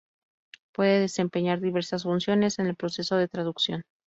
Puede 0.73 0.99
desempeñar 0.99 1.61
diversas 1.61 2.01
funciones 2.01 2.57
en 2.57 2.65
el 2.65 2.75
proceso 2.75 3.17
de 3.17 3.27
traducción. 3.27 3.83